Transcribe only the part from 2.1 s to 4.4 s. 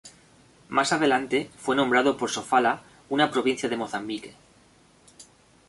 por Sofala, una provincia de Mozambique.